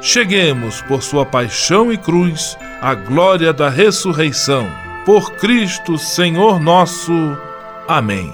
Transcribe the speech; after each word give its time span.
cheguemos, 0.00 0.80
por 0.82 1.02
sua 1.02 1.24
paixão 1.24 1.92
e 1.92 1.96
cruz, 1.96 2.56
à 2.80 2.94
glória 2.94 3.52
da 3.52 3.68
ressurreição. 3.68 4.66
Por 5.04 5.32
Cristo, 5.32 5.98
Senhor 5.98 6.60
nosso. 6.60 7.12
Amém. 7.88 8.32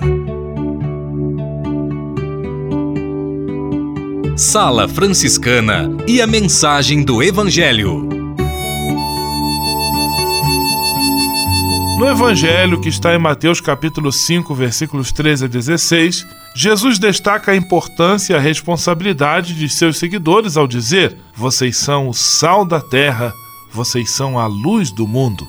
Sala 4.37 4.87
Franciscana 4.87 5.89
e 6.07 6.21
a 6.21 6.27
mensagem 6.27 7.03
do 7.03 7.23
Evangelho. 7.23 8.16
No 11.97 12.07
Evangelho, 12.07 12.79
que 12.79 12.91
está 12.91 13.15
em 13.15 13.19
Mateus 13.19 13.59
capítulo 13.59 14.13
5, 14.13 14.55
versículos 14.55 15.11
13 15.13 15.47
a 15.47 15.49
16, 15.49 16.27
Jesus 16.55 16.99
destaca 16.99 17.53
a 17.53 17.57
importância 17.57 18.35
e 18.35 18.37
a 18.37 18.41
responsabilidade 18.41 19.55
de 19.55 19.67
seus 19.67 19.99
seguidores 19.99 20.59
ao 20.59 20.67
dizer: 20.67 21.17
Vocês 21.35 21.79
são 21.79 22.09
o 22.09 22.13
sal 22.13 22.67
da 22.67 22.83
terra, 22.83 23.33
vocês 23.73 24.11
são 24.11 24.39
a 24.39 24.47
luz 24.47 24.91
do 24.91 25.09
mundo. 25.09 25.47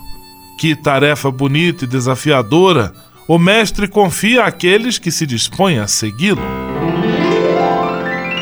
Que 0.58 0.74
tarefa 0.74 1.30
bonita 1.30 1.84
e 1.84 1.88
desafiadora 1.88 2.94
o 3.28 3.38
Mestre 3.38 3.86
confia 3.86 4.46
àqueles 4.46 4.98
que 4.98 5.12
se 5.12 5.26
dispõem 5.26 5.80
a 5.80 5.88
segui-lo. 5.88 6.42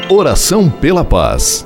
Oração 0.08 0.70
pela 0.70 1.04
paz. 1.04 1.66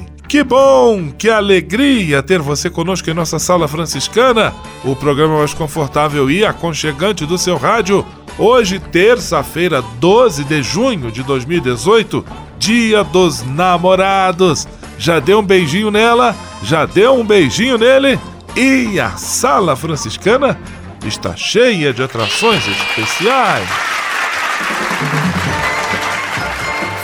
Que 0.31 0.45
bom, 0.45 1.11
que 1.11 1.29
alegria 1.29 2.23
ter 2.23 2.39
você 2.39 2.69
conosco 2.69 3.09
em 3.09 3.13
nossa 3.13 3.37
sala 3.37 3.67
franciscana, 3.67 4.53
o 4.81 4.95
programa 4.95 5.39
mais 5.39 5.53
confortável 5.53 6.31
e 6.31 6.45
aconchegante 6.45 7.25
do 7.25 7.37
seu 7.37 7.57
rádio 7.57 8.05
Hoje, 8.37 8.79
terça-feira, 8.79 9.81
12 9.99 10.45
de 10.45 10.63
junho 10.63 11.11
de 11.11 11.21
2018, 11.21 12.25
Dia 12.57 13.03
dos 13.03 13.43
Namorados. 13.43 14.69
Já 14.97 15.19
deu 15.19 15.39
um 15.39 15.43
beijinho 15.43 15.91
nela? 15.91 16.33
Já 16.63 16.85
deu 16.85 17.13
um 17.13 17.25
beijinho 17.25 17.77
nele? 17.77 18.17
E 18.55 19.01
a 19.01 19.17
sala 19.17 19.75
franciscana 19.75 20.57
está 21.05 21.35
cheia 21.35 21.91
de 21.91 22.01
atrações 22.01 22.65
especiais. 22.65 24.00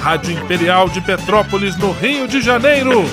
Rádio 0.00 0.32
Imperial 0.32 0.88
de 0.88 1.00
Petrópolis 1.00 1.76
no 1.76 1.92
Rio 1.92 2.26
de 2.26 2.40
Janeiro. 2.40 3.04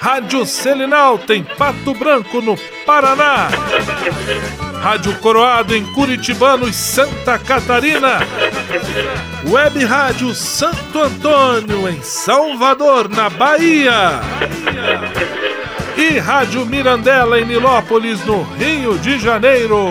Rádio 0.00 0.46
Selinal 0.46 1.18
tem 1.18 1.42
Pato 1.42 1.94
Branco 1.94 2.40
no 2.40 2.56
Paraná. 2.86 3.48
Rádio 4.80 5.14
Coroado 5.18 5.74
em 5.74 5.84
Curitibanos, 5.92 6.76
Santa 6.76 7.38
Catarina. 7.38 8.20
Web 9.48 9.84
Rádio 9.84 10.34
Santo 10.34 11.00
Antônio 11.00 11.88
em 11.88 12.02
Salvador, 12.02 13.08
na 13.08 13.28
Bahia. 13.28 14.20
E 15.96 16.18
Rádio 16.18 16.66
Mirandela 16.66 17.40
em 17.40 17.46
Nilópolis, 17.46 18.24
no 18.24 18.42
Rio 18.42 18.98
de 18.98 19.18
Janeiro. 19.18 19.90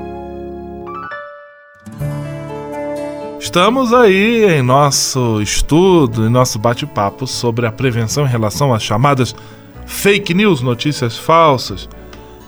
Estamos 3.51 3.91
aí 3.91 4.45
em 4.45 4.61
nosso 4.61 5.41
estudo, 5.41 6.25
em 6.25 6.29
nosso 6.29 6.57
bate-papo 6.57 7.27
sobre 7.27 7.65
a 7.65 7.71
prevenção 7.71 8.25
em 8.25 8.29
relação 8.29 8.73
às 8.73 8.81
chamadas 8.81 9.35
fake 9.85 10.33
news, 10.33 10.61
notícias 10.61 11.17
falsas. 11.17 11.89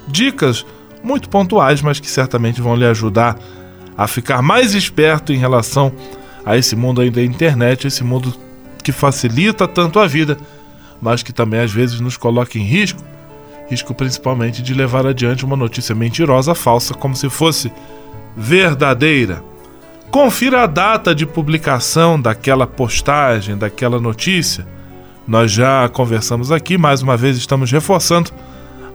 Dicas 0.07 0.65
muito 1.03 1.27
pontuais, 1.27 1.81
mas 1.81 1.99
que 1.99 2.09
certamente 2.09 2.61
vão 2.61 2.77
lhe 2.77 2.85
ajudar 2.85 3.37
a 3.97 4.07
ficar 4.07 4.41
mais 4.41 4.73
esperto 4.73 5.33
em 5.33 5.37
relação 5.37 5.91
a 6.45 6.55
esse 6.55 6.73
mundo 6.73 7.01
aí 7.01 7.09
da 7.09 7.21
internet, 7.21 7.85
esse 7.85 8.01
mundo 8.01 8.33
que 8.81 8.93
facilita 8.93 9.67
tanto 9.67 9.99
a 9.99 10.07
vida, 10.07 10.37
mas 11.01 11.21
que 11.21 11.33
também 11.33 11.59
às 11.59 11.73
vezes 11.73 11.99
nos 11.99 12.15
coloca 12.15 12.57
em 12.57 12.63
risco 12.63 13.03
risco 13.69 13.93
principalmente 13.93 14.61
de 14.61 14.73
levar 14.73 15.05
adiante 15.05 15.43
uma 15.43 15.57
notícia 15.57 15.93
mentirosa, 15.93 16.55
falsa, 16.55 16.93
como 16.93 17.13
se 17.13 17.29
fosse 17.29 17.69
verdadeira. 18.37 19.51
Confira 20.13 20.61
a 20.61 20.67
data 20.67 21.15
de 21.15 21.25
publicação 21.25 22.21
daquela 22.21 22.67
postagem, 22.67 23.57
daquela 23.57 23.99
notícia. 23.99 24.63
Nós 25.27 25.51
já 25.51 25.89
conversamos 25.89 26.51
aqui, 26.51 26.77
mais 26.77 27.01
uma 27.01 27.17
vez 27.17 27.35
estamos 27.35 27.71
reforçando. 27.71 28.29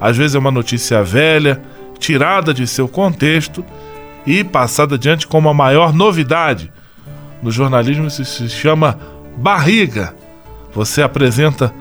Às 0.00 0.16
vezes 0.16 0.36
é 0.36 0.38
uma 0.38 0.52
notícia 0.52 1.02
velha, 1.02 1.60
tirada 1.98 2.54
de 2.54 2.68
seu 2.68 2.86
contexto 2.86 3.64
e 4.24 4.44
passada 4.44 4.94
adiante 4.94 5.26
como 5.26 5.48
a 5.48 5.54
maior 5.54 5.92
novidade. 5.92 6.72
No 7.42 7.50
jornalismo 7.50 8.06
isso 8.06 8.24
se 8.24 8.48
chama 8.48 8.96
barriga. 9.36 10.14
Você 10.72 11.02
apresenta 11.02 11.74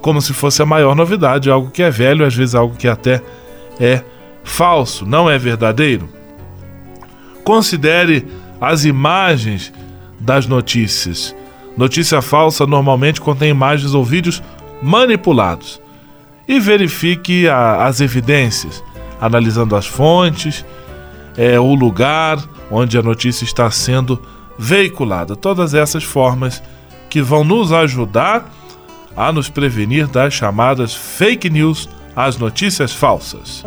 como 0.00 0.22
se 0.22 0.32
fosse 0.32 0.62
a 0.62 0.66
maior 0.66 0.96
novidade, 0.96 1.50
algo 1.50 1.70
que 1.70 1.82
é 1.82 1.90
velho, 1.90 2.24
às 2.24 2.34
vezes 2.34 2.54
algo 2.54 2.74
que 2.74 2.88
até 2.88 3.20
é 3.78 4.02
falso, 4.42 5.04
não 5.04 5.28
é 5.28 5.36
verdadeiro. 5.36 6.08
Considere 7.44 8.26
as 8.60 8.84
imagens 8.84 9.72
das 10.20 10.46
notícias. 10.46 11.34
Notícia 11.76 12.20
falsa 12.20 12.66
normalmente 12.66 13.20
contém 13.20 13.50
imagens 13.50 13.94
ou 13.94 14.04
vídeos 14.04 14.42
manipulados. 14.82 15.80
E 16.46 16.58
verifique 16.58 17.48
a, 17.48 17.86
as 17.86 18.00
evidências, 18.00 18.82
analisando 19.20 19.76
as 19.76 19.86
fontes, 19.86 20.64
é, 21.36 21.58
o 21.60 21.74
lugar 21.74 22.38
onde 22.70 22.98
a 22.98 23.02
notícia 23.02 23.44
está 23.44 23.70
sendo 23.70 24.20
veiculada. 24.58 25.36
Todas 25.36 25.74
essas 25.74 26.02
formas 26.02 26.62
que 27.08 27.22
vão 27.22 27.44
nos 27.44 27.72
ajudar 27.72 28.50
a 29.16 29.32
nos 29.32 29.48
prevenir 29.48 30.06
das 30.06 30.34
chamadas 30.34 30.94
fake 30.94 31.50
news, 31.50 31.88
as 32.14 32.36
notícias 32.36 32.92
falsas. 32.92 33.64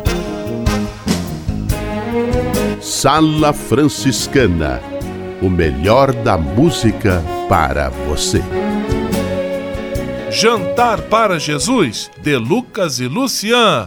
Sala 2.92 3.54
Franciscana 3.54 4.78
o 5.40 5.48
melhor 5.48 6.12
da 6.12 6.36
música 6.36 7.24
para 7.48 7.88
você. 7.88 8.42
Jantar 10.30 11.00
para 11.00 11.38
Jesus, 11.40 12.10
de 12.22 12.36
Lucas 12.36 13.00
e 13.00 13.08
Lucian. 13.08 13.86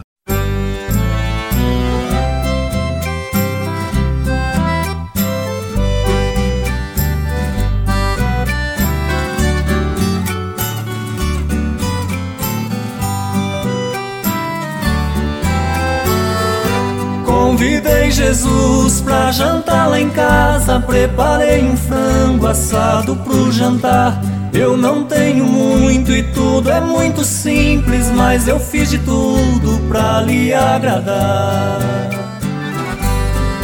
Convidei 17.56 18.10
Jesus 18.10 19.00
pra 19.00 19.32
jantar 19.32 19.88
lá 19.88 19.98
em 19.98 20.10
casa. 20.10 20.78
Preparei 20.78 21.64
um 21.64 21.74
frango 21.74 22.46
assado 22.46 23.16
pro 23.16 23.50
jantar. 23.50 24.20
Eu 24.52 24.76
não 24.76 25.04
tenho 25.04 25.46
muito 25.46 26.12
e 26.12 26.22
tudo 26.22 26.70
é 26.70 26.82
muito 26.82 27.24
simples, 27.24 28.10
mas 28.10 28.46
eu 28.46 28.60
fiz 28.60 28.90
de 28.90 28.98
tudo 28.98 29.80
pra 29.88 30.20
lhe 30.20 30.52
agradar. 30.52 31.78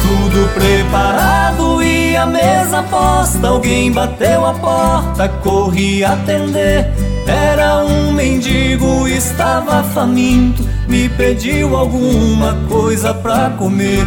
Tudo 0.01 0.51
preparado 0.55 1.83
e 1.83 2.15
a 2.15 2.25
mesa 2.25 2.81
posta. 2.89 3.47
Alguém 3.47 3.91
bateu 3.91 4.43
a 4.43 4.55
porta, 4.55 5.29
corri 5.43 6.03
atender. 6.03 6.91
Era 7.27 7.83
um 7.85 8.11
mendigo, 8.11 9.07
estava 9.07 9.83
faminto 9.83 10.73
me 10.87 11.09
pediu 11.09 11.75
alguma 11.75 12.55
coisa 12.67 13.13
pra 13.13 13.49
comer. 13.51 14.05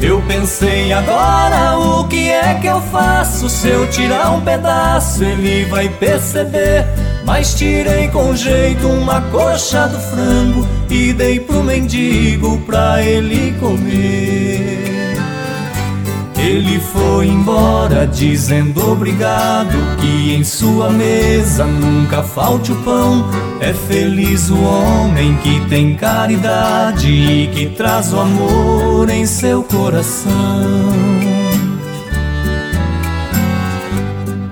Eu 0.00 0.22
pensei 0.22 0.92
agora 0.92 1.76
o 1.76 2.06
que 2.06 2.28
é 2.28 2.54
que 2.54 2.66
eu 2.68 2.80
faço? 2.80 3.48
Se 3.48 3.68
eu 3.68 3.90
tirar 3.90 4.30
um 4.30 4.40
pedaço, 4.40 5.24
ele 5.24 5.64
vai 5.64 5.88
perceber. 5.88 6.86
Mas 7.24 7.54
tirei 7.54 8.08
com 8.08 8.36
jeito 8.36 8.86
uma 8.86 9.20
coxa 9.22 9.88
do 9.88 9.98
frango 9.98 10.66
e 10.88 11.12
dei 11.12 11.40
pro 11.40 11.62
mendigo 11.62 12.58
pra 12.58 13.02
ele 13.02 13.52
comer. 13.58 14.77
Ele 16.48 16.80
foi 16.80 17.26
embora 17.26 18.06
dizendo 18.06 18.90
obrigado, 18.90 19.76
que 20.00 20.34
em 20.34 20.42
sua 20.42 20.88
mesa 20.88 21.66
nunca 21.66 22.22
falte 22.22 22.72
o 22.72 22.76
pão. 22.76 23.28
É 23.60 23.74
feliz 23.74 24.48
o 24.48 24.58
homem 24.58 25.36
que 25.42 25.60
tem 25.68 25.94
caridade 25.94 27.06
e 27.06 27.48
que 27.48 27.66
traz 27.76 28.14
o 28.14 28.20
amor 28.20 29.10
em 29.10 29.26
seu 29.26 29.62
coração. 29.62 30.32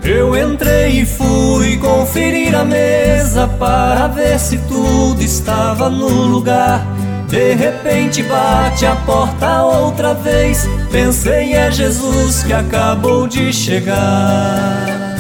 Eu 0.04 0.36
entrei 0.36 1.00
e 1.00 1.06
fui 1.06 1.78
conferir 1.78 2.54
a 2.54 2.64
mesa 2.64 3.48
para 3.48 4.06
ver 4.08 4.38
se 4.38 4.58
tudo 4.68 5.22
estava 5.22 5.88
no 5.88 6.26
lugar. 6.26 6.95
De 7.28 7.54
repente 7.54 8.22
bate 8.22 8.86
a 8.86 8.94
porta 8.96 9.62
outra 9.62 10.14
vez. 10.14 10.68
Pensei 10.90 11.54
é 11.54 11.70
Jesus 11.70 12.44
que 12.44 12.52
acabou 12.52 13.26
de 13.26 13.52
chegar. 13.52 15.16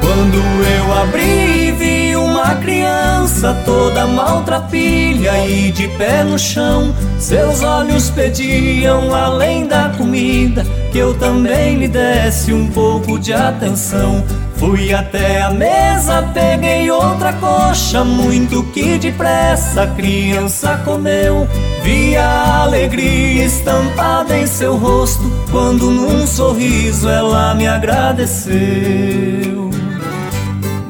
Quando 0.00 0.36
eu 0.36 0.92
abri, 1.02 1.70
vi 1.72 2.16
uma 2.16 2.56
criança 2.56 3.54
toda 3.64 4.06
maltrapilha 4.08 5.46
e 5.46 5.70
de 5.70 5.86
pé 5.96 6.24
no 6.24 6.38
chão. 6.38 6.92
Seus 7.18 7.62
olhos 7.62 8.10
pediam, 8.10 9.14
além 9.14 9.68
da 9.68 9.90
comida, 9.90 10.66
que 10.90 10.98
eu 10.98 11.14
também 11.14 11.76
lhe 11.76 11.86
desse 11.88 12.52
um 12.52 12.68
pouco 12.68 13.18
de 13.18 13.32
atenção. 13.32 14.24
Fui 14.60 14.92
até 14.92 15.40
a 15.40 15.50
mesa, 15.50 16.22
peguei 16.34 16.90
outra 16.90 17.32
coxa, 17.32 18.04
muito 18.04 18.62
que 18.64 18.98
depressa 18.98 19.84
a 19.84 19.86
criança 19.86 20.78
comeu. 20.84 21.48
Vi 21.82 22.14
a 22.14 22.64
alegria 22.64 23.46
estampada 23.46 24.36
em 24.36 24.46
seu 24.46 24.76
rosto, 24.76 25.24
quando 25.50 25.90
num 25.90 26.26
sorriso 26.26 27.08
ela 27.08 27.54
me 27.54 27.66
agradeceu. 27.66 28.50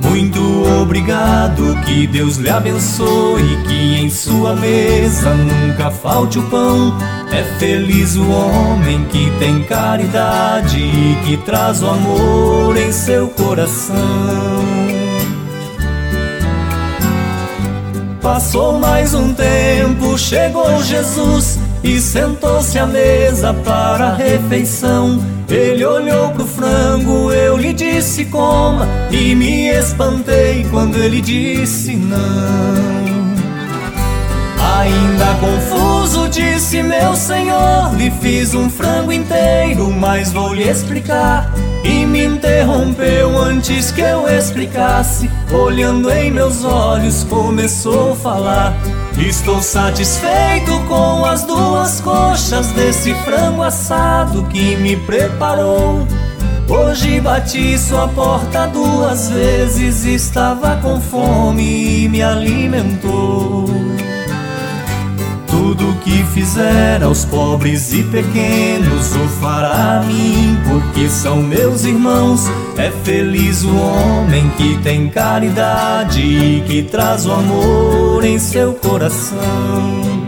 Muito 0.02 0.49
obrigado, 0.80 1.76
que 1.84 2.06
Deus 2.06 2.36
lhe 2.36 2.50
abençoe, 2.50 3.62
que 3.66 3.96
em 3.96 4.10
sua 4.10 4.54
mesa 4.54 5.34
nunca 5.34 5.90
falte 5.90 6.38
o 6.38 6.42
pão. 6.50 6.96
É 7.32 7.42
feliz 7.58 8.16
o 8.16 8.28
homem 8.28 9.04
que 9.06 9.30
tem 9.38 9.62
caridade 9.64 10.78
e 10.78 11.18
que 11.24 11.36
traz 11.38 11.82
o 11.82 11.88
amor 11.88 12.76
em 12.76 12.92
seu 12.92 13.28
coração. 13.28 13.96
Passou 18.20 18.78
mais 18.78 19.14
um 19.14 19.32
tempo, 19.32 20.18
chegou 20.18 20.82
Jesus 20.82 21.58
e 21.82 22.00
sentou-se 22.00 22.78
à 22.78 22.86
mesa 22.86 23.54
para 23.54 24.08
a 24.08 24.14
refeição. 24.14 25.22
Ele 25.48 25.84
olhou 25.84 26.30
pro 26.30 26.46
frango, 26.46 27.32
eu 27.32 27.56
lhe 27.56 27.72
disse 27.72 28.24
coma 28.26 28.86
e 29.10 29.34
me 29.34 29.68
espantei 29.68 30.66
quando 30.70 30.96
ele 30.96 31.20
disse 31.20 31.96
não. 31.96 33.00
Ainda 34.78 35.34
confuso 35.40 36.28
disse 36.28 36.82
meu 36.82 37.14
senhor 37.14 37.94
Lhe 37.96 38.10
fiz 38.10 38.54
um 38.54 38.70
frango 38.70 39.12
inteiro, 39.12 39.90
mas 39.90 40.32
vou 40.32 40.54
lhe 40.54 40.68
explicar 40.68 41.52
E 41.82 42.04
me 42.04 42.24
interrompeu 42.24 43.38
antes 43.38 43.90
que 43.90 44.02
eu 44.02 44.28
explicasse 44.28 45.30
Olhando 45.50 46.10
em 46.10 46.30
meus 46.30 46.64
olhos 46.64 47.24
começou 47.24 48.12
a 48.12 48.16
falar. 48.16 48.74
Estou 49.18 49.62
satisfeito 49.62 50.78
com 50.88 51.24
as 51.24 51.44
duas 51.44 52.00
coxas 52.00 52.66
Desse 52.72 53.14
frango 53.24 53.62
assado 53.62 54.44
que 54.44 54.76
me 54.76 54.96
preparou. 54.96 56.06
Hoje 56.68 57.20
bati 57.20 57.78
sua 57.78 58.06
porta 58.08 58.66
duas 58.66 59.30
vezes 59.30 60.04
Estava 60.04 60.76
com 60.76 61.00
fome 61.00 62.04
e 62.04 62.08
me 62.08 62.22
alimentou 62.22 63.69
tudo 65.70 65.94
que 66.00 66.24
fizer 66.34 67.00
aos 67.00 67.24
pobres 67.24 67.92
e 67.92 68.02
pequenos 68.02 69.14
o 69.14 69.28
fará 69.40 70.00
a 70.00 70.02
mim, 70.02 70.58
porque 70.68 71.08
são 71.08 71.36
meus 71.36 71.84
irmãos. 71.84 72.48
É 72.76 72.90
feliz 73.04 73.62
o 73.62 73.76
homem 73.76 74.50
que 74.56 74.76
tem 74.78 75.08
caridade 75.08 76.20
e 76.20 76.60
que 76.66 76.82
traz 76.82 77.24
o 77.24 77.32
amor 77.32 78.24
em 78.24 78.36
seu 78.36 78.74
coração. 78.74 80.19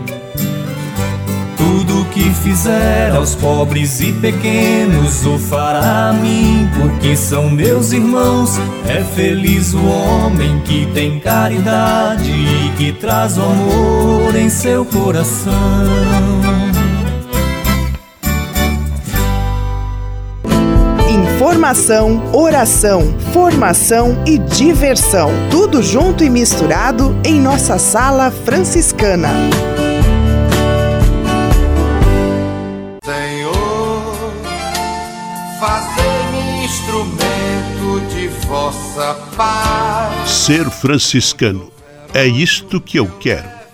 Tudo 1.85 2.05
que 2.11 2.33
fizer 2.35 3.13
aos 3.13 3.35
pobres 3.35 3.99
e 3.99 4.13
pequenos 4.13 5.25
o 5.25 5.37
fará 5.37 6.11
a 6.11 6.13
mim, 6.13 6.69
porque 6.79 7.13
são 7.13 7.49
meus 7.49 7.91
irmãos. 7.91 8.51
É 8.87 9.03
feliz 9.03 9.73
o 9.73 9.85
homem 9.85 10.61
que 10.61 10.85
tem 10.93 11.19
caridade 11.19 12.31
e 12.31 12.71
que 12.77 12.93
traz 12.93 13.37
o 13.37 13.41
amor 13.41 14.33
em 14.33 14.49
seu 14.49 14.85
coração. 14.85 15.51
Informação, 21.09 22.23
oração, 22.31 23.13
formação 23.33 24.23
e 24.25 24.37
diversão. 24.37 25.31
Tudo 25.51 25.83
junto 25.83 26.23
e 26.23 26.29
misturado 26.29 27.13
em 27.25 27.41
nossa 27.41 27.77
sala 27.77 28.31
franciscana. 28.31 29.29
Vossa 38.93 39.15
paz. 39.35 40.29
Ser 40.29 40.69
franciscano 40.69 41.71
é 42.13 42.25
isto 42.25 42.79
que 42.79 42.97
eu 42.99 43.07
quero. 43.19 43.62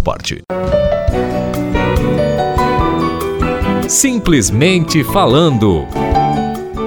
parte. 0.00 0.42
Simplesmente 3.88 5.04
falando. 5.04 5.86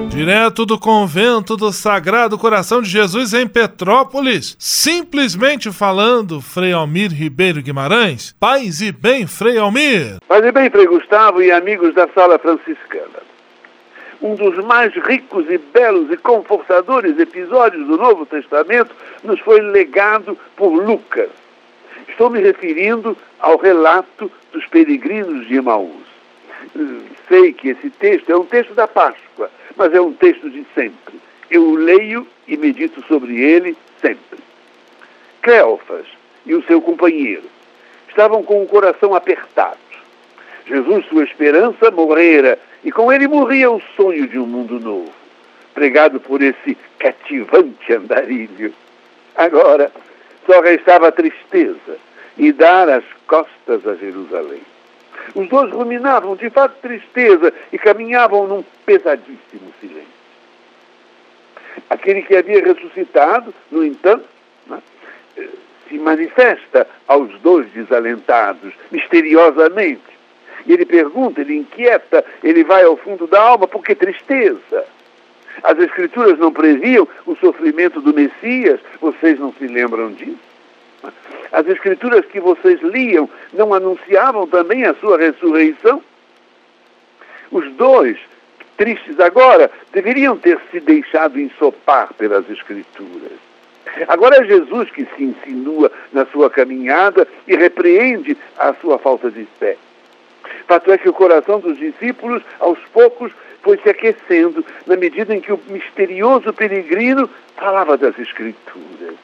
Direto 0.10 0.66
do 0.66 0.78
convento 0.78 1.56
do 1.56 1.72
Sagrado 1.72 2.38
Coração 2.38 2.82
de 2.82 2.90
Jesus 2.90 3.34
em 3.34 3.48
Petrópolis, 3.48 4.54
simplesmente 4.60 5.72
falando, 5.72 6.42
Frei 6.42 6.74
Almir 6.74 7.14
Ribeiro 7.14 7.62
Guimarães. 7.62 8.36
Paz 8.38 8.82
e 8.82 8.92
bem, 8.92 9.26
Frei 9.26 9.58
Almir. 9.58 10.18
Paz 10.28 10.44
e 10.44 10.52
bem, 10.52 10.70
Frei 10.70 10.88
Gustavo 10.88 11.42
e 11.42 11.54
amigos 11.54 11.96
da 11.96 12.06
Sala 12.10 12.38
Franciscana. 12.38 13.20
Um 14.22 14.36
dos 14.36 14.58
mais 14.66 14.94
ricos 14.94 15.46
e 15.50 15.58
belos 15.58 16.12
e 16.12 16.18
confortadores 16.18 17.18
episódios 17.18 17.88
do 17.88 17.96
Novo 17.96 18.26
Testamento 18.26 18.94
nos 19.24 19.40
foi 19.40 19.62
legado 19.62 20.38
por 20.58 20.74
Lucas 20.74 21.30
Estou 22.08 22.30
me 22.30 22.40
referindo 22.40 23.18
ao 23.40 23.58
relato 23.58 24.32
dos 24.52 24.66
peregrinos 24.68 25.48
de 25.48 25.56
Emaús. 25.56 26.08
Sei 27.28 27.54
que 27.54 27.70
esse 27.70 27.90
texto 27.90 28.30
é 28.30 28.36
um 28.36 28.46
texto 28.46 28.74
da 28.74 28.88
Páscoa, 28.88 29.50
mas 29.76 29.94
é 29.94 30.02
um 30.02 30.14
texto 30.14 30.50
de 30.50 30.66
sempre. 30.76 31.20
Eu 31.50 31.64
o 31.64 31.76
leio 31.76 32.28
e 32.48 32.58
medito 32.58 33.04
sobre 33.08 33.42
ele 33.42 33.78
sempre. 34.02 34.40
Cleófas 35.42 36.06
e 36.46 36.54
o 36.54 36.64
seu 36.64 36.82
companheiro 36.82 37.44
estavam 38.08 38.44
com 38.44 38.62
o 38.62 38.68
coração 38.68 39.16
apertado. 39.16 39.78
Jesus, 40.66 41.06
sua 41.08 41.24
esperança, 41.24 41.90
morrera, 41.90 42.60
e 42.84 42.92
com 42.92 43.12
ele 43.12 43.28
morria 43.28 43.72
o 43.72 43.82
sonho 43.96 44.28
de 44.28 44.38
um 44.38 44.46
mundo 44.46 44.80
novo, 44.80 45.12
pregado 45.74 46.20
por 46.20 46.42
esse 46.42 46.78
cativante 47.00 47.94
andarilho. 47.94 48.74
Agora, 49.36 49.92
só 50.50 50.62
restava 50.62 51.12
tristeza 51.12 51.98
e 52.36 52.52
dar 52.52 52.90
as 52.90 53.04
costas 53.28 53.86
a 53.86 53.94
Jerusalém. 53.94 54.64
Os 55.36 55.48
dois 55.48 55.72
ruminavam 55.72 56.36
de 56.36 56.50
fato 56.50 56.76
tristeza 56.82 57.54
e 57.72 57.78
caminhavam 57.78 58.48
num 58.48 58.64
pesadíssimo 58.84 59.72
silêncio. 59.80 60.20
Aquele 61.88 62.24
que 62.24 62.36
havia 62.36 62.64
ressuscitado, 62.64 63.54
no 63.70 63.86
entanto, 63.86 64.26
né, 64.66 64.82
se 65.88 66.00
manifesta 66.00 66.88
aos 67.08 67.32
dois 67.42 67.70
desalentados, 67.72 68.74
misteriosamente, 68.90 70.02
E 70.66 70.74
ele 70.74 70.86
pergunta, 70.86 71.40
ele 71.42 71.56
inquieta, 71.56 72.26
ele 72.44 72.64
vai 72.64 72.84
ao 72.84 72.98
fundo 72.98 73.26
da 73.28 73.42
alma, 73.42 73.68
por 73.68 73.84
que 73.84 73.96
tristeza? 73.96 74.86
As 75.64 75.78
Escrituras 75.80 76.38
não 76.38 76.52
previam 76.52 77.08
o 77.26 77.36
sofrimento 77.36 78.02
do 78.02 78.14
Messias, 78.14 78.80
vocês 79.00 79.40
não 79.40 79.54
se 79.54 79.68
lembram 79.68 80.12
disso? 80.12 80.38
As 81.52 81.68
Escrituras 81.68 82.26
que 82.26 82.40
vocês 82.40 82.82
liam 82.82 83.30
não 83.54 83.74
anunciavam 83.74 84.48
também 84.48 84.86
a 84.86 84.94
sua 84.96 85.18
ressurreição? 85.18 86.02
Os 87.52 87.72
dois, 87.74 88.18
tristes 88.78 89.20
agora, 89.20 89.72
deveriam 89.92 90.38
ter 90.38 90.60
se 90.72 90.80
deixado 90.80 91.40
ensopar 91.40 92.14
pelas 92.14 92.50
Escrituras. 92.50 93.50
Agora 94.08 94.42
é 94.42 94.46
Jesus 94.46 94.90
que 94.92 95.06
se 95.16 95.24
insinua 95.24 95.92
na 96.14 96.26
sua 96.28 96.50
caminhada 96.50 97.28
e 97.48 97.56
repreende 97.56 98.38
a 98.58 98.74
sua 98.76 99.00
falta 99.00 99.32
de 99.32 99.46
fé. 99.58 99.78
Fato 100.68 100.92
é 100.92 100.98
que 100.98 101.10
o 101.10 101.14
coração 101.14 101.60
dos 101.60 101.78
discípulos, 101.78 102.44
aos 102.60 102.80
poucos, 102.94 103.32
foi 103.62 103.78
se 103.78 103.90
aquecendo 103.90 104.66
na 104.86 104.96
medida 104.96 105.36
em 105.36 105.42
que 105.42 105.52
o 105.52 105.60
misterioso 105.68 106.54
peregrino 106.54 107.30
falava 107.56 107.98
das 107.98 108.18
Escrituras. 108.18 109.16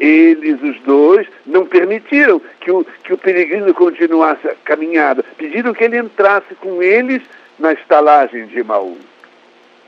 Eles, 0.00 0.60
os 0.60 0.80
dois, 0.80 1.26
não 1.46 1.66
permitiram 1.66 2.40
que 2.60 2.70
o, 2.70 2.84
que 3.04 3.12
o 3.12 3.18
peregrino 3.18 3.72
continuasse 3.72 4.48
a 4.48 4.54
caminhada. 4.64 5.24
Pediram 5.36 5.72
que 5.72 5.84
ele 5.84 5.98
entrasse 5.98 6.54
com 6.56 6.82
eles 6.82 7.22
na 7.58 7.72
estalagem 7.72 8.46
de 8.46 8.62
Maú. 8.64 8.98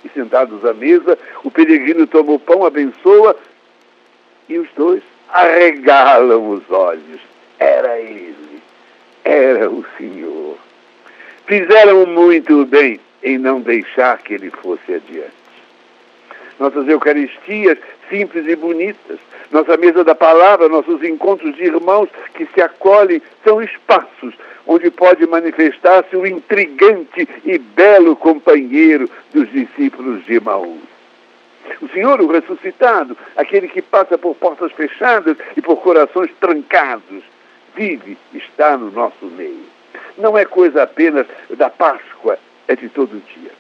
E 0.05 0.09
sentados 0.11 0.65
à 0.65 0.73
mesa, 0.73 1.19
o 1.43 1.51
peregrino 1.51 2.07
toma 2.07 2.33
o 2.33 2.39
pão, 2.39 2.65
abençoa, 2.65 3.37
e 4.49 4.59
os 4.59 4.69
dois 4.77 5.03
arregalam 5.29 6.51
os 6.51 6.71
olhos. 6.71 7.21
Era 7.59 7.99
ele, 7.99 8.63
era 9.25 9.69
o 9.69 9.85
Senhor. 9.99 10.57
Fizeram 11.47 12.07
muito 12.07 12.65
bem 12.67 13.01
em 13.27 13.39
não 13.39 13.61
deixar 13.61 14.19
que 14.19 14.35
ele 14.35 14.51
fosse 14.51 14.95
adiante. 14.95 15.35
Nossas 16.61 16.87
Eucaristias 16.87 17.77
simples 18.09 18.47
e 18.47 18.55
bonitas, 18.55 19.19
nossa 19.51 19.77
mesa 19.77 20.05
da 20.05 20.15
palavra, 20.15 20.69
nossos 20.69 21.03
encontros 21.03 21.55
de 21.57 21.65
irmãos 21.65 22.09
que 22.35 22.47
se 22.47 22.63
acolhem, 22.63 23.21
são 23.43 23.61
espaços 23.61 24.33
onde 24.65 24.91
pode 24.93 25.27
manifestar-se 25.27 26.17
o 26.17 26.25
intrigante 26.25 27.29
e 27.45 27.59
belo 27.59 28.15
companheiro 28.15 29.11
dos 29.35 29.51
discípulos 29.51 30.25
de 30.25 30.39
Maús. 30.39 30.83
O 31.83 31.89
Senhor, 31.89 32.21
o 32.21 32.29
ressuscitado, 32.29 33.17
aquele 33.37 33.67
que 33.67 33.83
passa 33.83 34.17
por 34.17 34.37
portas 34.37 34.71
fechadas 34.71 35.37
e 35.57 35.61
por 35.61 35.83
corações 35.83 36.31
trancados, 36.41 37.25
vive, 37.75 38.17
está 38.33 38.77
no 38.77 38.93
nosso 38.93 39.27
meio. 39.27 39.67
Não 40.17 40.39
é 40.39 40.45
coisa 40.45 40.85
apenas 40.85 41.27
da 41.51 41.69
Páscoa, 41.69 42.39
é 42.69 42.77
de 42.77 42.89
todo 42.89 43.23
dia. 43.35 43.51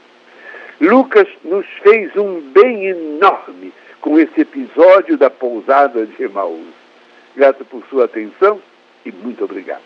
Lucas 0.80 1.26
nos 1.44 1.66
fez 1.82 2.14
um 2.16 2.40
bem 2.52 2.86
enorme 2.86 3.72
com 4.00 4.18
esse 4.18 4.40
episódio 4.40 5.16
da 5.16 5.30
pousada 5.30 6.06
de 6.06 6.22
Emaús. 6.22 6.74
Grato 7.34 7.64
por 7.64 7.82
sua 7.88 8.04
atenção 8.04 8.60
e 9.04 9.12
muito 9.12 9.44
obrigado. 9.44 9.82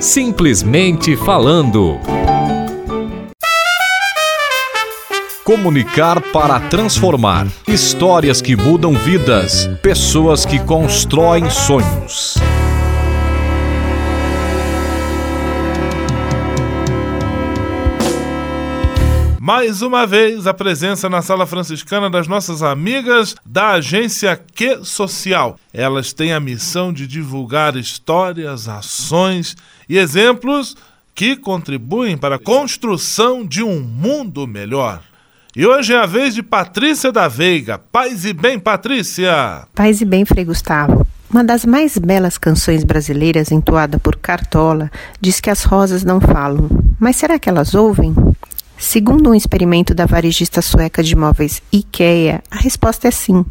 Simplesmente 0.00 1.16
falando. 1.16 1.98
Comunicar 5.44 6.20
para 6.32 6.58
transformar. 6.68 7.46
Histórias 7.68 8.42
que 8.42 8.56
mudam 8.56 8.92
vidas. 8.92 9.68
Pessoas 9.80 10.44
que 10.44 10.58
constroem 10.64 11.48
sonhos. 11.48 12.34
Mais 19.46 19.80
uma 19.80 20.04
vez, 20.08 20.44
a 20.48 20.52
presença 20.52 21.08
na 21.08 21.22
sala 21.22 21.46
franciscana 21.46 22.10
das 22.10 22.26
nossas 22.26 22.64
amigas 22.64 23.36
da 23.46 23.74
agência 23.74 24.36
Que 24.36 24.84
Social. 24.84 25.56
Elas 25.72 26.12
têm 26.12 26.32
a 26.32 26.40
missão 26.40 26.92
de 26.92 27.06
divulgar 27.06 27.76
histórias, 27.76 28.66
ações 28.66 29.56
e 29.88 29.98
exemplos 29.98 30.76
que 31.14 31.36
contribuem 31.36 32.18
para 32.18 32.34
a 32.34 32.38
construção 32.40 33.46
de 33.46 33.62
um 33.62 33.78
mundo 33.78 34.48
melhor. 34.48 35.00
E 35.54 35.64
hoje 35.64 35.94
é 35.94 35.96
a 35.96 36.06
vez 36.06 36.34
de 36.34 36.42
Patrícia 36.42 37.12
da 37.12 37.28
Veiga. 37.28 37.78
Paz 37.78 38.24
e 38.24 38.32
bem, 38.32 38.58
Patrícia! 38.58 39.68
Paz 39.76 40.00
e 40.00 40.04
bem, 40.04 40.24
Frei 40.24 40.44
Gustavo. 40.44 41.06
Uma 41.30 41.44
das 41.44 41.64
mais 41.64 41.96
belas 41.96 42.36
canções 42.36 42.82
brasileiras, 42.82 43.52
entoada 43.52 43.96
por 43.96 44.16
Cartola, 44.16 44.90
diz 45.20 45.38
que 45.38 45.50
as 45.50 45.62
rosas 45.62 46.02
não 46.02 46.20
falam. 46.20 46.68
Mas 46.98 47.14
será 47.14 47.38
que 47.38 47.48
elas 47.48 47.76
ouvem? 47.76 48.12
Segundo 48.78 49.30
um 49.30 49.34
experimento 49.34 49.94
da 49.94 50.04
varejista 50.04 50.60
sueca 50.60 51.02
de 51.02 51.16
móveis 51.16 51.62
IKEA, 51.72 52.42
a 52.50 52.56
resposta 52.56 53.08
é 53.08 53.10
sim. 53.10 53.44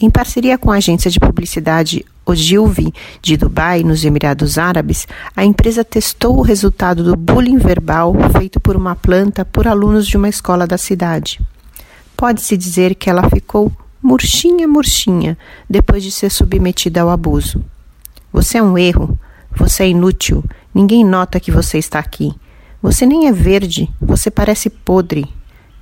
Em 0.00 0.10
parceria 0.10 0.58
com 0.58 0.72
a 0.72 0.76
agência 0.76 1.08
de 1.08 1.20
publicidade 1.20 2.04
Ogilvy, 2.26 2.92
de 3.22 3.36
Dubai, 3.36 3.84
nos 3.84 4.04
Emirados 4.04 4.58
Árabes, 4.58 5.06
a 5.36 5.44
empresa 5.44 5.84
testou 5.84 6.38
o 6.38 6.42
resultado 6.42 7.04
do 7.04 7.14
bullying 7.14 7.58
verbal 7.58 8.14
feito 8.36 8.58
por 8.58 8.76
uma 8.76 8.96
planta 8.96 9.44
por 9.44 9.68
alunos 9.68 10.08
de 10.08 10.16
uma 10.16 10.28
escola 10.28 10.66
da 10.66 10.76
cidade. 10.76 11.40
Pode-se 12.16 12.56
dizer 12.56 12.96
que 12.96 13.08
ela 13.08 13.30
ficou 13.30 13.70
murchinha, 14.02 14.66
murchinha, 14.66 15.38
depois 15.70 16.02
de 16.02 16.10
ser 16.10 16.30
submetida 16.30 17.02
ao 17.02 17.10
abuso. 17.10 17.64
Você 18.32 18.58
é 18.58 18.62
um 18.62 18.76
erro, 18.76 19.16
você 19.56 19.84
é 19.84 19.88
inútil, 19.88 20.42
ninguém 20.74 21.04
nota 21.04 21.38
que 21.38 21.52
você 21.52 21.78
está 21.78 22.00
aqui. 22.00 22.34
Você 22.84 23.06
nem 23.06 23.28
é 23.28 23.32
verde, 23.32 23.90
você 23.98 24.30
parece 24.30 24.68
podre. 24.68 25.26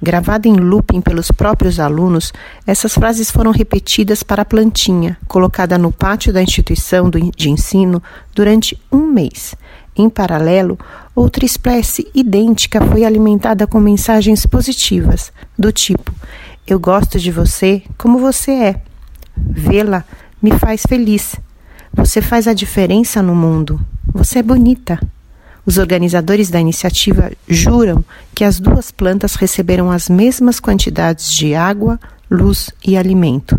Gravada 0.01 0.47
em 0.47 0.55
looping 0.55 1.01
pelos 1.01 1.33
próprios 1.33 1.81
alunos, 1.81 2.33
essas 2.65 2.95
frases 2.95 3.29
foram 3.29 3.51
repetidas 3.51 4.23
para 4.23 4.43
a 4.43 4.45
plantinha, 4.45 5.19
colocada 5.27 5.77
no 5.77 5.91
pátio 5.91 6.33
da 6.33 6.41
instituição 6.41 7.11
de 7.11 7.51
ensino 7.51 8.01
durante 8.33 8.81
um 8.93 8.99
mês. 8.99 9.57
Em 9.97 10.09
paralelo, 10.09 10.79
outra 11.13 11.45
espécie 11.45 12.09
idêntica 12.15 12.81
foi 12.81 13.05
alimentada 13.05 13.67
com 13.67 13.81
mensagens 13.81 14.47
positivas, 14.47 15.33
do 15.59 15.73
tipo: 15.73 16.15
Eu 16.65 16.79
gosto 16.79 17.19
de 17.19 17.33
você 17.33 17.83
como 17.99 18.21
você 18.21 18.53
é. 18.53 18.83
Vê-la 19.37 20.05
me 20.41 20.53
faz 20.53 20.85
feliz. 20.89 21.35
Você 21.93 22.23
faz 22.23 22.47
a 22.47 22.55
diferença 22.55 23.21
no 23.21 23.35
mundo. 23.35 23.81
Você 24.15 24.39
é 24.39 24.43
bonita. 24.45 25.01
Os 25.65 25.79
organizadores 25.79 26.51
da 26.51 26.61
iniciativa 26.61 27.31
juram 27.47 28.05
que 28.35 28.45
as 28.45 28.59
duas 28.59 28.91
plantas 28.91 29.35
receberam 29.37 29.91
as 29.91 30.09
mesmas 30.09 30.59
quantidades 30.59 31.33
de 31.33 31.55
água, 31.55 32.01
luz 32.31 32.71
e 32.85 32.97
alimento. 32.97 33.57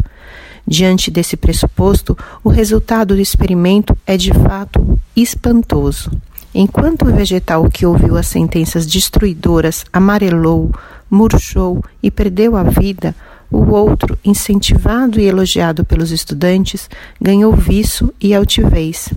Diante 0.68 1.10
desse 1.10 1.38
pressuposto, 1.38 2.18
o 2.44 2.50
resultado 2.50 3.16
do 3.16 3.22
experimento 3.22 3.98
é 4.06 4.18
de 4.18 4.34
fato 4.34 5.00
espantoso. 5.16 6.12
Enquanto 6.54 7.04
o 7.04 7.14
vegetal 7.14 7.70
que 7.70 7.86
ouviu 7.86 8.18
as 8.18 8.28
sentenças 8.28 8.86
destruidoras 8.86 9.86
amarelou, 9.92 10.72
murchou 11.10 11.84
e 12.02 12.12
perdeu 12.12 12.56
a 12.56 12.64
vida, 12.64 13.16
o 13.52 13.72
outro, 13.72 14.18
incentivado 14.24 15.20
e 15.20 15.26
elogiado 15.26 15.86
pelos 15.86 16.12
estudantes, 16.12 16.90
ganhou 17.22 17.56
viço 17.56 18.14
e 18.20 18.34
altivez. 18.34 19.10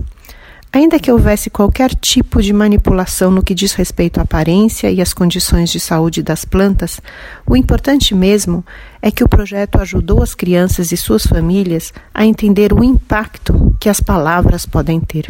Ainda 0.71 0.99
que 0.99 1.11
houvesse 1.11 1.49
qualquer 1.49 1.95
tipo 1.95 2.41
de 2.41 2.51
manipulação 2.51 3.31
no 3.31 3.41
que 3.41 3.55
diz 3.55 3.71
respeito 3.73 4.19
à 4.19 4.23
aparência 4.23 4.91
e 4.91 5.01
às 5.01 5.13
condições 5.13 5.69
de 5.69 5.79
saúde 5.79 6.21
das 6.21 6.43
plantas, 6.43 6.99
o 7.45 7.55
importante 7.55 8.13
mesmo 8.13 8.65
é 9.01 9.09
que 9.09 9.23
o 9.23 9.29
projeto 9.29 9.79
ajudou 9.79 10.21
as 10.21 10.35
crianças 10.35 10.91
e 10.91 10.97
suas 10.97 11.25
famílias 11.25 11.93
a 12.13 12.25
entender 12.25 12.73
o 12.73 12.83
impacto 12.83 13.75
que 13.79 13.87
as 13.87 14.01
palavras 14.01 14.65
podem 14.65 14.99
ter. 14.99 15.27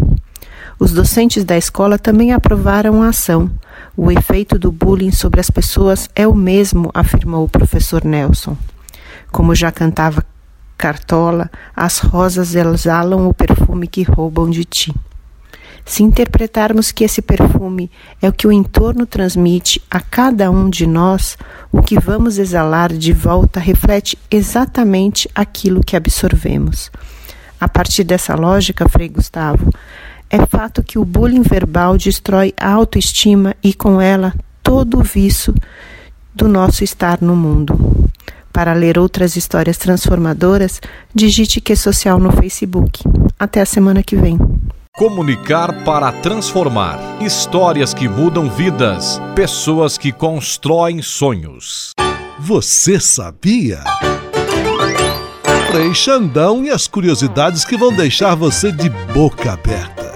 Os 0.80 0.92
docentes 0.92 1.44
da 1.44 1.58
escola 1.58 2.00
também 2.00 2.34
aprovaram 2.34 3.04
a 3.04 3.10
ação. 3.10 3.50
O 3.96 4.12
efeito 4.12 4.58
do 4.58 4.72
bullying 4.72 5.12
sobre 5.12 5.40
as 5.40 5.50
pessoas 5.50 6.10
é 6.16 6.28
o 6.28 6.34
mesmo, 6.34 6.90
afirmou 6.94 7.46
o 7.46 7.50
professor 7.50 8.04
Nelson. 8.04 8.58
Como 9.32 9.54
já 9.54 9.72
cantava 9.72 10.26
Cartola, 10.78 11.50
as 11.76 12.00
rosas 12.00 12.54
exalam 12.54 13.28
o 13.28 13.34
perfume 13.34 13.88
que 13.88 14.04
roubam 14.04 14.50
de 14.50 14.64
ti. 14.64 14.94
Se 15.88 16.04
interpretarmos 16.04 16.92
que 16.92 17.06
esse 17.06 17.22
perfume 17.22 17.90
é 18.22 18.28
o 18.28 18.34
que 18.34 18.46
o 18.46 18.52
entorno 18.52 19.06
transmite 19.06 19.82
a 19.90 20.02
cada 20.02 20.52
um 20.52 20.70
de 20.70 20.86
nós, 20.86 21.38
o 21.72 21.82
que 21.82 21.98
vamos 21.98 22.38
exalar 22.38 22.92
de 22.92 23.14
volta 23.14 23.58
reflete 23.58 24.20
exatamente 24.30 25.30
aquilo 25.34 25.82
que 25.82 25.96
absorvemos. 25.96 26.92
A 27.58 27.70
partir 27.70 28.04
dessa 28.04 28.36
lógica, 28.36 28.90
Frei 28.90 29.08
Gustavo, 29.08 29.74
é 30.30 30.46
fato 30.46 30.84
que 30.84 31.00
o 31.00 31.06
bullying 31.06 31.42
verbal 31.42 31.98
destrói 31.98 32.54
a 32.60 32.70
autoestima 32.70 33.56
e, 33.64 33.74
com 33.74 34.02
ela, 34.02 34.36
todo 34.62 35.00
o 35.00 35.04
vício 35.04 35.56
do 36.36 36.50
nosso 36.50 36.84
estar 36.84 37.22
no 37.22 37.34
mundo. 37.34 38.10
Para 38.52 38.74
ler 38.74 39.00
outras 39.00 39.38
histórias 39.38 39.78
transformadoras, 39.78 40.82
digite 41.16 41.62
Que 41.62 41.78
Social 41.78 42.20
no 42.20 42.34
Facebook. 42.34 43.04
Até 43.40 43.62
a 43.62 43.66
semana 43.66 44.04
que 44.04 44.18
vem. 44.18 44.38
Comunicar 44.98 45.84
para 45.84 46.12
transformar. 46.12 47.22
Histórias 47.22 47.94
que 47.94 48.10
mudam 48.10 48.50
vidas. 48.50 49.22
Pessoas 49.36 49.96
que 49.96 50.12
constroem 50.12 51.04
sonhos. 51.04 51.92
Você 52.40 53.00
sabia? 53.00 53.84
Frei 55.70 55.94
Xandão 55.94 56.64
e 56.64 56.72
as 56.72 56.88
curiosidades 56.88 57.64
que 57.64 57.78
vão 57.78 57.96
deixar 57.96 58.34
você 58.34 58.72
de 58.72 58.90
boca 59.14 59.54
aberta. 59.54 60.08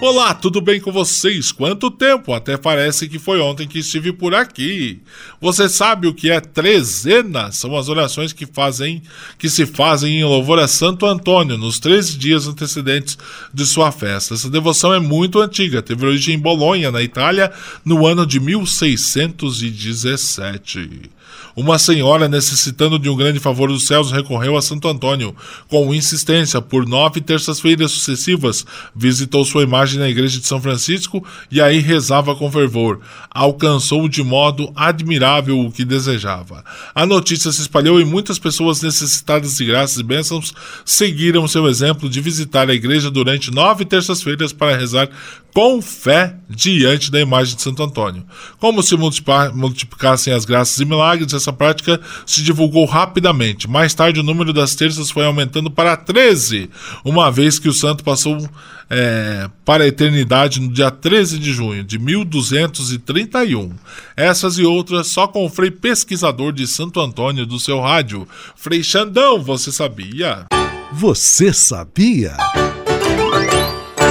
Olá, 0.00 0.32
tudo 0.32 0.62
bem 0.62 0.80
com 0.80 0.90
vocês? 0.90 1.52
Quanto 1.52 1.90
tempo? 1.90 2.32
Até 2.32 2.56
parece 2.56 3.06
que 3.06 3.18
foi 3.18 3.38
ontem 3.38 3.68
que 3.68 3.80
estive 3.80 4.14
por 4.14 4.34
aqui. 4.34 4.98
Você 5.38 5.68
sabe 5.68 6.06
o 6.06 6.14
que 6.14 6.30
é 6.30 6.40
trezena? 6.40 7.52
São 7.52 7.76
as 7.76 7.90
orações 7.90 8.32
que 8.32 8.46
fazem, 8.46 9.02
que 9.38 9.50
se 9.50 9.66
fazem 9.66 10.18
em 10.18 10.24
louvor 10.24 10.58
a 10.58 10.66
Santo 10.66 11.04
Antônio 11.04 11.58
nos 11.58 11.78
três 11.78 12.16
dias 12.16 12.48
antecedentes 12.48 13.18
de 13.52 13.66
sua 13.66 13.92
festa. 13.92 14.32
Essa 14.32 14.48
devoção 14.48 14.94
é 14.94 14.98
muito 14.98 15.38
antiga, 15.38 15.82
teve 15.82 16.06
origem 16.06 16.36
em 16.36 16.38
Bolonha, 16.38 16.90
na 16.90 17.02
Itália, 17.02 17.52
no 17.84 18.06
ano 18.06 18.24
de 18.24 18.40
1617. 18.40 21.10
Uma 21.56 21.78
senhora, 21.78 22.28
necessitando 22.28 22.98
de 22.98 23.08
um 23.08 23.16
grande 23.16 23.38
favor 23.38 23.68
dos 23.68 23.86
céus, 23.86 24.12
recorreu 24.12 24.56
a 24.56 24.62
Santo 24.62 24.88
Antônio. 24.88 25.34
Com 25.68 25.92
insistência, 25.94 26.60
por 26.60 26.86
nove 26.86 27.20
terças-feiras 27.20 27.90
sucessivas, 27.90 28.64
visitou 28.94 29.44
sua 29.44 29.62
imagem 29.62 29.98
na 29.98 30.08
igreja 30.08 30.38
de 30.38 30.46
São 30.46 30.60
Francisco 30.60 31.26
e 31.50 31.60
aí 31.60 31.78
rezava 31.78 32.34
com 32.34 32.50
fervor. 32.50 33.00
Alcançou 33.30 34.08
de 34.08 34.22
modo 34.22 34.72
admirável 34.74 35.58
o 35.60 35.72
que 35.72 35.84
desejava. 35.84 36.64
A 36.94 37.04
notícia 37.04 37.50
se 37.52 37.60
espalhou 37.60 38.00
e 38.00 38.04
muitas 38.04 38.38
pessoas 38.38 38.80
necessitadas 38.80 39.56
de 39.56 39.64
graças 39.64 39.98
e 39.98 40.02
bênçãos 40.02 40.54
seguiram 40.84 41.48
seu 41.48 41.68
exemplo 41.68 42.08
de 42.08 42.20
visitar 42.20 42.70
a 42.70 42.74
igreja 42.74 43.10
durante 43.10 43.50
nove 43.50 43.84
terças-feiras 43.84 44.52
para 44.52 44.76
rezar 44.76 45.08
com 45.52 45.80
fé 45.82 46.36
diante 46.48 47.10
da 47.10 47.20
imagem 47.20 47.56
de 47.56 47.62
Santo 47.62 47.82
Antônio. 47.82 48.24
Como 48.58 48.82
se 48.82 48.96
multiplicassem 48.96 50.32
as 50.32 50.44
graças 50.44 50.78
e 50.78 50.84
milagres, 50.84 51.32
essa 51.32 51.52
prática 51.52 52.00
se 52.26 52.42
divulgou 52.42 52.84
rapidamente. 52.84 53.68
Mais 53.68 53.94
tarde, 53.94 54.20
o 54.20 54.24
número 54.24 54.52
das 54.52 54.74
terças 54.74 55.10
foi 55.10 55.24
aumentando 55.24 55.70
para 55.70 55.96
13, 55.96 56.70
uma 57.04 57.30
vez 57.30 57.58
que 57.58 57.68
o 57.68 57.72
santo 57.72 58.02
passou 58.04 58.48
é, 58.88 59.48
para 59.64 59.84
a 59.84 59.86
eternidade 59.86 60.60
no 60.60 60.72
dia 60.72 60.90
13 60.90 61.38
de 61.38 61.52
junho 61.52 61.84
de 61.84 61.98
1231. 61.98 63.72
Essas 64.16 64.58
e 64.58 64.64
outras 64.64 65.06
só 65.06 65.28
com 65.28 65.44
o 65.44 65.48
frei 65.48 65.70
pesquisador 65.70 66.52
de 66.52 66.66
Santo 66.66 67.00
Antônio 67.00 67.46
do 67.46 67.60
seu 67.60 67.80
rádio. 67.80 68.26
Frei 68.56 68.82
Xandão, 68.82 69.40
você 69.42 69.70
sabia? 69.70 70.46
Você 70.92 71.52
sabia? 71.52 72.36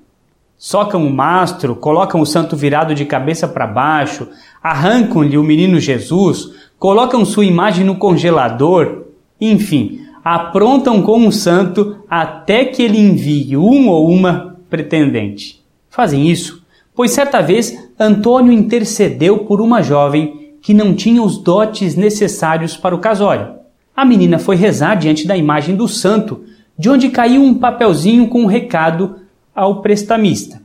Socam 0.59 1.07
o 1.07 1.13
mastro, 1.13 1.77
colocam 1.77 2.21
o 2.21 2.27
santo 2.27 2.57
virado 2.57 2.95
de 2.95 3.05
cabeça 3.05 3.47
para 3.47 3.67
baixo, 3.67 4.29
arrancam-lhe 4.63 5.37
o 5.37 5.43
menino 5.43 5.79
Jesus, 5.79 6.51
colocam 6.79 7.25
sua 7.25 7.45
imagem 7.45 7.85
no 7.85 7.97
congelador, 7.97 9.05
enfim, 9.41 10.01
aprontam 10.25 11.03
com 11.03 11.19
um 11.19 11.31
santo 11.31 11.99
até 12.09 12.65
que 12.65 12.83
ele 12.83 12.99
envie 12.99 13.57
um 13.57 13.89
ou 13.89 14.09
uma 14.09 14.57
pretendente. 14.71 15.63
Fazem 15.91 16.29
isso, 16.29 16.63
pois 16.95 17.11
certa 17.11 17.41
vez 17.43 17.91
Antônio 17.99 18.53
intercedeu 18.53 19.41
por 19.41 19.61
uma 19.61 19.83
jovem 19.83 20.55
que 20.63 20.75
não 20.75 20.95
tinha 20.95 21.23
os 21.23 21.39
dotes 21.39 21.95
necessários 21.95 22.77
para 22.77 22.95
o 22.95 22.99
casório. 22.99 23.55
A 23.95 24.05
menina 24.05 24.39
foi 24.39 24.57
rezar 24.57 24.97
diante 24.97 25.27
da 25.27 25.37
imagem 25.37 25.77
do 25.77 25.87
santo, 25.87 26.45
de 26.79 26.91
onde 26.91 27.09
caiu 27.09 27.43
um 27.43 27.55
papelzinho 27.55 28.27
com 28.29 28.43
um 28.43 28.47
recado 28.47 29.17
ao 29.57 29.81
prestamista, 29.81 30.63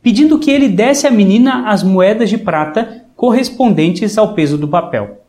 pedindo 0.00 0.38
que 0.38 0.50
ele 0.50 0.68
desse 0.68 1.06
à 1.06 1.10
menina 1.10 1.68
as 1.68 1.82
moedas 1.82 2.30
de 2.30 2.38
prata 2.38 3.04
correspondentes 3.16 4.16
ao 4.16 4.32
peso 4.32 4.56
do 4.56 4.68
papel. 4.68 5.22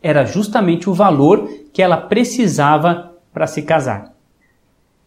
Era 0.00 0.24
justamente 0.24 0.88
o 0.88 0.94
valor 0.94 1.50
que 1.72 1.82
ela 1.82 1.96
precisava 1.96 3.12
para 3.32 3.48
se 3.48 3.62
casar. 3.62 4.14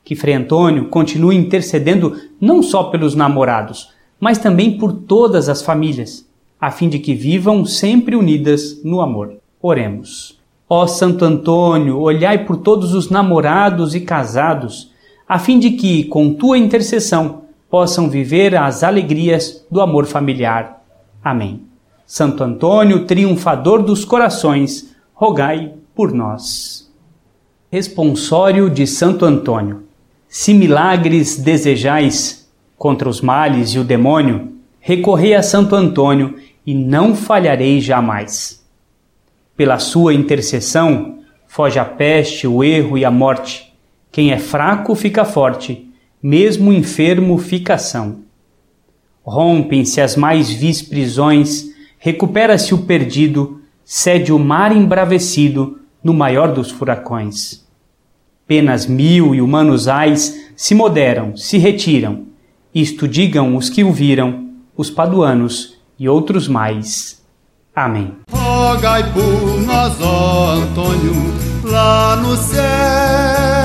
Que 0.04 0.16
Frei 0.16 0.36
Antônio 0.36 0.90
continue 0.90 1.36
intercedendo 1.36 2.16
não 2.40 2.62
só 2.62 2.84
pelos 2.84 3.16
namorados, 3.16 3.94
mas 4.20 4.38
também 4.38 4.78
por 4.78 4.94
todas 4.94 5.48
as 5.48 5.62
famílias, 5.62 6.28
a 6.60 6.70
fim 6.70 6.90
de 6.90 7.00
que 7.00 7.14
vivam 7.14 7.66
sempre 7.66 8.16
unidas 8.16 8.84
no 8.84 9.02
amor. 9.02 9.38
Oremos. 9.62 10.40
Ó 10.70 10.86
Santo 10.88 11.24
Antônio, 11.26 12.00
olhai 12.00 12.46
por 12.46 12.58
todos 12.58 12.94
os 12.94 13.10
namorados 13.10 13.96
e 13.96 14.02
casados, 14.02 14.93
a 15.34 15.40
fim 15.40 15.58
de 15.58 15.72
que, 15.72 16.04
com 16.04 16.32
tua 16.32 16.60
intercessão, 16.60 17.46
possam 17.68 18.08
viver 18.08 18.56
as 18.56 18.84
alegrias 18.84 19.66
do 19.72 19.82
amor 19.82 20.06
familiar. 20.06 20.86
Amém. 21.24 21.64
Santo 22.06 22.44
Antônio, 22.44 23.06
triunfador 23.06 23.82
dos 23.82 24.06
corações, 24.06 24.96
rogai 25.12 25.74
por 25.96 26.14
nós. 26.14 26.88
Responsório 27.72 28.70
de 28.70 28.86
Santo 28.86 29.26
Antônio. 29.26 29.86
Se 30.30 30.54
milagres 30.54 31.36
desejais 31.36 32.48
contra 32.78 33.10
os 33.10 33.20
males 33.20 33.70
e 33.72 33.80
o 33.80 33.84
demônio, 33.84 34.54
recorrei 34.80 35.34
a 35.34 35.42
Santo 35.42 35.76
Antônio 35.76 36.36
e 36.64 36.76
não 36.76 37.16
falharei 37.16 37.82
jamais. 37.82 38.64
Pela 39.58 39.80
sua 39.80 40.14
intercessão, 40.14 41.22
foge 41.48 41.80
a 41.80 41.86
peste, 41.86 42.46
o 42.46 42.64
erro 42.64 43.00
e 43.00 43.04
a 43.04 43.10
morte. 43.10 43.73
Quem 44.14 44.32
é 44.32 44.38
fraco 44.38 44.94
fica 44.94 45.26
forte, 45.26 45.92
mesmo 46.22 46.72
enfermo 46.72 47.36
fica 47.40 47.80
são. 47.80 48.20
Rompem-se 49.24 50.00
as 50.00 50.16
mais 50.16 50.52
vis 50.52 50.84
prisões, 50.84 51.72
recupera-se 51.98 52.76
o 52.76 52.84
perdido, 52.84 53.60
cede 53.84 54.32
o 54.32 54.38
mar 54.38 54.72
embravecido 54.72 55.80
no 56.04 56.14
maior 56.14 56.54
dos 56.54 56.70
furacões. 56.70 57.66
Penas 58.46 58.86
mil 58.86 59.34
e 59.34 59.42
humanos 59.42 59.88
ais 59.88 60.52
se 60.56 60.76
moderam, 60.76 61.36
se 61.36 61.58
retiram, 61.58 62.28
isto 62.72 63.08
digam 63.08 63.58
os 63.58 63.68
que 63.68 63.84
o 63.84 63.92
viram, 63.92 64.48
os 64.78 64.92
paduanos 64.92 65.80
e 65.98 66.08
outros 66.08 66.48
mais. 66.48 67.20
Amém. 67.76 68.14
Rogai 68.32 69.12
por 69.12 69.60
nós, 69.62 70.00
Antônio, 70.00 71.14
lá 71.64 72.16
no 72.18 72.38
céu. 72.38 73.63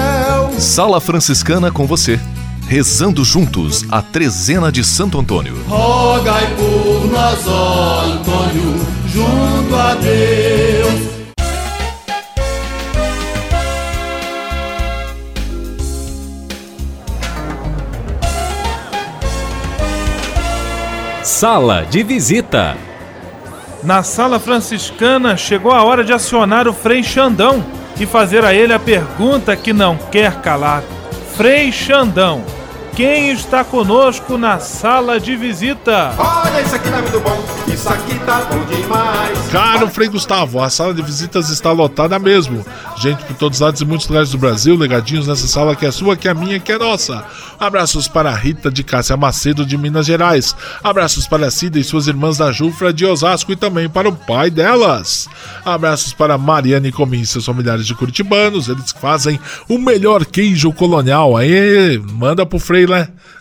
Sala 0.58 1.00
Franciscana 1.00 1.70
com 1.70 1.86
você 1.86 2.18
rezando 2.66 3.24
juntos 3.24 3.84
a 3.90 4.02
trezena 4.02 4.72
de 4.72 4.82
Santo 4.84 5.18
Antônio. 5.18 5.56
Rogai 5.68 6.46
por 6.56 7.10
nós, 7.10 7.46
ó 7.46 8.00
Antônio, 8.04 8.86
junto 9.06 9.76
a 9.76 9.94
Deus. 9.94 11.18
Sala 21.22 21.86
de 21.88 22.02
visita. 22.02 22.76
Na 23.82 24.02
sala 24.02 24.40
franciscana 24.40 25.36
chegou 25.36 25.70
a 25.70 25.84
hora 25.84 26.02
de 26.02 26.12
acionar 26.12 26.66
o 26.66 26.72
Frei 26.72 27.02
Xandão 27.02 27.77
e 28.00 28.06
fazer 28.06 28.44
a 28.44 28.54
ele 28.54 28.72
a 28.72 28.78
pergunta 28.78 29.56
que 29.56 29.72
não 29.72 29.96
quer 29.96 30.40
calar. 30.40 30.82
Frei 31.34 31.70
Xandão, 31.72 32.44
quem 32.98 33.30
está 33.30 33.62
conosco 33.62 34.36
na 34.36 34.58
sala 34.58 35.20
de 35.20 35.36
visita? 35.36 36.12
Olha, 36.18 36.60
isso 36.60 36.74
aqui 36.74 36.90
tá 36.90 37.00
muito 37.00 37.20
bom, 37.20 37.44
isso 37.72 37.88
aqui 37.88 38.18
tá 38.26 38.40
bom 38.46 38.64
demais. 38.64 39.38
Caro 39.52 39.88
Frei 39.88 40.08
Gustavo, 40.08 40.60
a 40.60 40.68
sala 40.68 40.92
de 40.92 41.00
visitas 41.00 41.48
está 41.48 41.70
lotada 41.70 42.18
mesmo. 42.18 42.66
Gente 42.96 43.22
por 43.22 43.36
todos 43.36 43.58
os 43.58 43.60
lados 43.60 43.80
e 43.80 43.84
muitos 43.84 44.08
lugares 44.08 44.30
do 44.30 44.38
Brasil, 44.38 44.76
legadinhos 44.76 45.28
nessa 45.28 45.46
sala 45.46 45.76
que 45.76 45.86
é 45.86 45.92
sua, 45.92 46.16
que 46.16 46.26
é 46.26 46.34
minha, 46.34 46.58
que 46.58 46.72
é 46.72 46.78
nossa. 46.78 47.24
Abraços 47.60 48.08
para 48.08 48.30
a 48.30 48.34
Rita 48.34 48.68
de 48.68 48.82
Cássia 48.82 49.16
Macedo 49.16 49.64
de 49.64 49.78
Minas 49.78 50.06
Gerais. 50.06 50.56
Abraços 50.82 51.28
para 51.28 51.46
a 51.46 51.50
Cida 51.52 51.78
e 51.78 51.84
suas 51.84 52.08
irmãs 52.08 52.38
da 52.38 52.50
Jufra 52.50 52.92
de 52.92 53.06
Osasco 53.06 53.52
e 53.52 53.56
também 53.56 53.88
para 53.88 54.08
o 54.08 54.12
pai 54.12 54.50
delas. 54.50 55.28
Abraços 55.64 56.12
para 56.12 56.36
Mariane 56.36 56.90
Comim 56.90 57.20
e 57.20 57.26
seus 57.26 57.46
familiares 57.46 57.86
de 57.86 57.94
Curitibanos, 57.94 58.68
eles 58.68 58.90
fazem 58.90 59.38
o 59.68 59.78
melhor 59.78 60.26
queijo 60.26 60.72
colonial. 60.72 61.36
Aí, 61.36 62.02
manda 62.12 62.44
pro 62.44 62.58
Frei, 62.58 62.87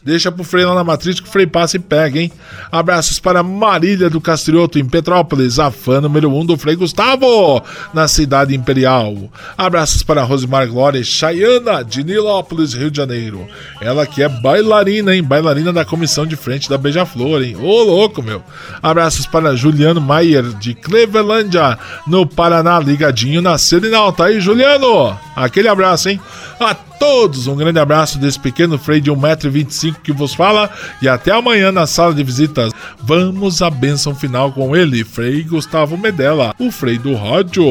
Deixa 0.04 0.32
pro 0.32 0.44
Frei 0.44 0.66
lá 0.66 0.74
na 0.74 0.84
matriz 0.86 1.20
que 1.20 1.28
o 1.28 1.32
Frei 1.32 1.46
passa 1.46 1.76
e 1.76 1.80
pega, 1.80 2.20
hein? 2.20 2.32
Abraços 2.72 3.20
para 3.20 3.44
Marília 3.44 4.10
do 4.10 4.22
Castrioto 4.22 4.80
em 4.80 4.86
Petrópolis, 4.86 5.60
a 5.60 5.70
fã 5.70 6.00
número 6.00 6.30
1 6.30 6.40
um 6.40 6.46
do 6.46 6.58
Frei 6.58 6.78
Gustavo, 6.78 7.62
na 7.94 8.08
cidade 8.08 8.56
imperial. 8.56 9.16
Abraços 9.58 10.04
para 10.04 10.24
Rosimar 10.24 10.68
Glória 10.68 11.04
Chayana 11.04 11.84
de 11.84 12.06
Nilópolis, 12.06 12.74
Rio 12.74 12.90
de 12.90 12.96
Janeiro. 12.96 13.46
Ela 13.82 14.06
que 14.06 14.24
é 14.24 14.30
bailarina, 14.30 15.14
hein? 15.14 15.24
Bailarina 15.24 15.74
da 15.74 15.84
comissão 15.84 16.26
de 16.26 16.38
frente 16.38 16.70
da 16.70 16.78
Beija-Flor, 16.78 17.44
hein? 17.44 17.58
Ô, 17.58 17.84
louco, 17.84 18.24
meu. 18.24 18.42
Abraços 18.82 19.26
para 19.26 19.58
Juliano 19.58 20.00
Maier 20.00 20.44
de 20.44 20.74
Clevelândia, 20.74 21.78
no 22.08 22.26
Paraná, 22.26 22.80
ligadinho 22.80 23.42
na 23.42 23.58
Serenal. 23.58 24.14
Tá 24.14 24.26
aí, 24.28 24.40
Juliano? 24.40 25.18
Aquele 25.36 25.68
abraço, 25.68 26.10
hein? 26.10 26.20
A 26.60 26.74
todos 26.74 27.46
um 27.48 27.56
grande 27.56 27.80
abraço 27.80 28.18
desse 28.18 28.40
pequeno 28.40 28.78
freio 28.78 29.02
de 29.02 29.12
1,25m 29.36 29.96
que 30.04 30.12
vos 30.12 30.34
fala 30.34 30.70
e 31.02 31.08
até 31.08 31.32
amanhã 31.32 31.72
na 31.72 31.88
sala 31.88 32.14
de 32.14 32.24
visitas. 32.24 32.72
Vamos 33.02 33.62
à 33.62 33.70
bênção 33.70 34.16
final 34.16 34.52
com 34.52 34.76
ele, 34.76 35.04
Frei 35.04 35.44
Gustavo 35.44 35.98
Medella, 35.98 36.54
o 36.60 36.72
Frei 36.72 36.98
do 36.98 37.16
Rádio. 37.16 37.64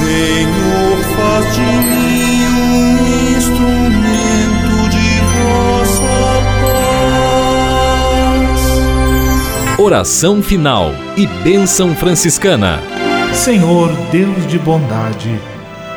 Senhor, 0.00 0.98
faz 1.16 1.54
de 1.54 1.60
mim 1.60 2.44
um 2.46 3.36
instrumento 3.36 4.88
de 4.90 5.08
vossa 5.36 6.40
paz. 9.76 9.78
Oração 9.78 10.42
final 10.42 10.92
e 11.16 11.26
bênção 11.44 11.94
franciscana. 11.94 12.80
Senhor, 13.32 13.90
Deus 14.10 14.46
de 14.46 14.58
bondade, 14.58 15.40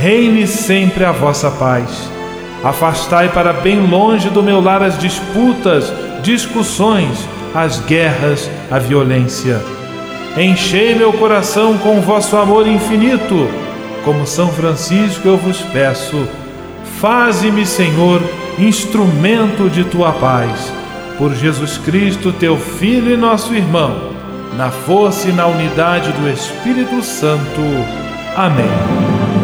reine 0.00 0.46
sempre 0.46 1.04
a 1.04 1.12
vossa 1.12 1.50
paz. 1.50 2.10
Afastai 2.64 3.28
para 3.28 3.52
bem 3.52 3.86
longe 3.86 4.30
do 4.30 4.42
meu 4.42 4.58
lar 4.58 4.82
as 4.82 4.98
disputas, 4.98 5.92
discussões, 6.22 7.28
as 7.54 7.80
guerras, 7.80 8.50
a 8.70 8.78
violência. 8.78 9.60
Enchei 10.38 10.94
meu 10.94 11.12
coração 11.12 11.76
com 11.76 12.00
vosso 12.00 12.34
amor 12.36 12.66
infinito. 12.66 13.48
Como 14.02 14.26
São 14.26 14.48
Francisco 14.48 15.28
eu 15.28 15.36
vos 15.36 15.60
peço, 15.60 16.26
faze-me, 16.98 17.66
Senhor, 17.66 18.22
instrumento 18.58 19.68
de 19.68 19.84
tua 19.84 20.12
paz. 20.12 20.72
Por 21.18 21.34
Jesus 21.34 21.76
Cristo, 21.76 22.32
teu 22.32 22.56
Filho 22.56 23.12
e 23.12 23.16
nosso 23.18 23.54
irmão, 23.54 24.14
na 24.56 24.70
força 24.70 25.28
e 25.28 25.32
na 25.32 25.46
unidade 25.46 26.10
do 26.12 26.26
Espírito 26.30 27.02
Santo. 27.02 27.60
Amém. 28.34 29.39